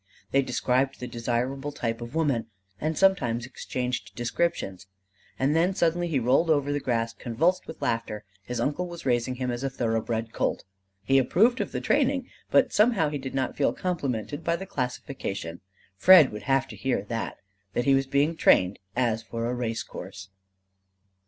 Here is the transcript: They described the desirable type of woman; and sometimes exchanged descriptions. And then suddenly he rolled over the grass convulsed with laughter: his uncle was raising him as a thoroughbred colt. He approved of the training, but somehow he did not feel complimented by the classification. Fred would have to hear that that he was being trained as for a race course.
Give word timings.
They 0.31 0.41
described 0.41 0.99
the 0.99 1.05
desirable 1.05 1.71
type 1.71 2.01
of 2.01 2.15
woman; 2.15 2.47
and 2.79 2.97
sometimes 2.97 3.45
exchanged 3.45 4.15
descriptions. 4.15 4.87
And 5.37 5.55
then 5.55 5.75
suddenly 5.75 6.07
he 6.07 6.17
rolled 6.19 6.49
over 6.49 6.73
the 6.73 6.79
grass 6.79 7.13
convulsed 7.13 7.67
with 7.67 7.83
laughter: 7.83 8.23
his 8.41 8.59
uncle 8.59 8.87
was 8.87 9.05
raising 9.05 9.35
him 9.35 9.51
as 9.51 9.63
a 9.63 9.69
thoroughbred 9.69 10.33
colt. 10.33 10.63
He 11.03 11.19
approved 11.19 11.61
of 11.61 11.71
the 11.71 11.81
training, 11.81 12.27
but 12.49 12.73
somehow 12.73 13.09
he 13.09 13.19
did 13.19 13.35
not 13.35 13.55
feel 13.55 13.73
complimented 13.73 14.43
by 14.43 14.55
the 14.55 14.65
classification. 14.65 15.61
Fred 15.97 16.31
would 16.31 16.43
have 16.49 16.67
to 16.69 16.75
hear 16.75 17.03
that 17.03 17.37
that 17.73 17.85
he 17.85 17.93
was 17.93 18.07
being 18.07 18.35
trained 18.35 18.79
as 18.95 19.21
for 19.21 19.45
a 19.45 19.53
race 19.53 19.83
course. 19.83 20.29